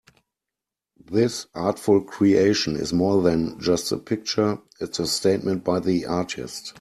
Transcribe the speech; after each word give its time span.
This 1.11 1.45
artful 1.53 2.01
creation 2.03 2.75
is 2.75 2.91
more 2.91 3.21
than 3.21 3.59
just 3.59 3.91
a 3.91 3.97
picture, 3.97 4.57
it's 4.79 4.97
a 4.97 5.05
statement 5.05 5.63
by 5.63 5.79
the 5.79 6.07
artist. 6.07 6.69